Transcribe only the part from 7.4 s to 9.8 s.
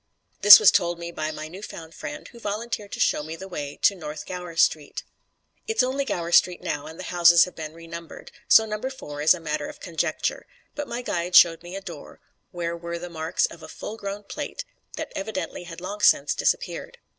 have been renumbered, so Number Four is a matter of